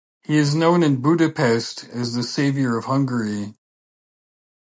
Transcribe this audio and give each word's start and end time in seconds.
He 0.23 0.35
is 0.35 0.55
known 0.55 0.81
in 0.81 0.99
Budapest 0.99 1.83
as 1.89 2.13
the 2.15 2.23
"Saviour 2.23 2.75
of 2.75 2.85
Hungary". 2.85 3.53